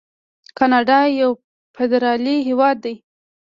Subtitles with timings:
[0.57, 1.31] کاناډا یو
[1.75, 2.95] فدرالي هیواد دی.